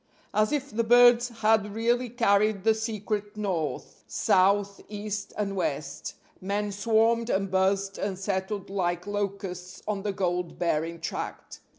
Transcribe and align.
As 0.33 0.51
if 0.51 0.71
the 0.75 0.83
birds 0.83 1.29
had 1.29 1.75
really 1.75 2.09
carried 2.09 2.63
the 2.63 2.73
secret 2.73 3.37
north, 3.37 4.03
south, 4.07 4.81
east 4.89 5.31
and 5.37 5.55
west, 5.55 6.15
men 6.41 6.71
swarmed 6.71 7.29
and 7.29 7.51
buzzed 7.51 7.99
and 7.99 8.17
settled 8.17 8.71
like 8.71 9.05
locusts 9.05 9.83
on 9.87 10.01
the 10.01 10.11
gold 10.11 10.57
bearing 10.57 10.99
tract. 11.01 11.59